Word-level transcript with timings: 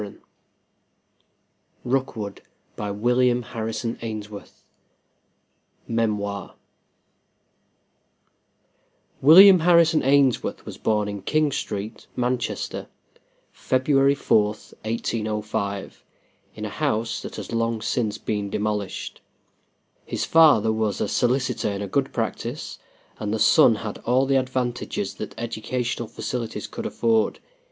The 0.01 0.09
Dower 1.85 1.97
of 1.99 2.33
Sybil 2.75 2.93
V. 2.95 2.99
The 3.03 3.41
Sarcophagus 3.45 3.83
L'ENVOY 4.01 4.31
NOTES 4.31 4.51
MEMOIR 5.87 6.53
William 9.21 9.59
Harrison 9.59 10.01
Ainsworth 10.01 10.65
was 10.65 10.79
born 10.79 11.07
in 11.07 11.21
King 11.21 11.51
Street, 11.51 12.07
Manchester, 12.15 12.87
February 13.51 14.15
4, 14.15 14.43
1805, 14.45 16.03
in 16.55 16.65
a 16.65 16.69
house 16.69 17.21
that 17.21 17.35
has 17.35 17.51
long 17.51 17.79
since 17.79 18.17
been 18.17 18.49
demolished. 18.49 19.21
His 20.07 20.25
father 20.25 20.71
was 20.73 20.99
a 20.99 21.07
solicitor 21.07 21.69
in 21.69 21.87
good 21.89 22.11
practice, 22.11 22.79
and 23.19 23.31
the 23.31 23.37
son 23.37 23.75
had 23.75 23.99
all 23.99 24.25
the 24.25 24.37
advantages 24.39 25.13
that 25.21 25.35
educational 25.37 26.07
facilities 26.07 26.65
could 26.65 26.87
afford. 26.87 27.37